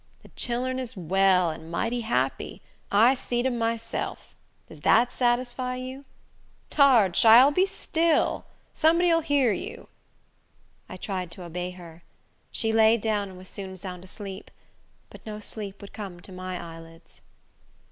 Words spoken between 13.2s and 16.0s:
and was soon sound asleep; but no sleep would